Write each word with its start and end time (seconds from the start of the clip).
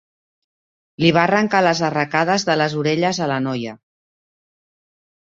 Li 1.03 1.11
va 1.17 1.21
arrancar 1.25 1.61
les 1.67 1.83
arracades 1.91 2.49
de 2.51 2.57
les 2.65 2.77
orelles 2.85 3.23
a 3.27 3.31
la 3.37 3.39
noia. 3.49 3.79